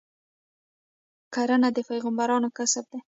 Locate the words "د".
1.75-1.77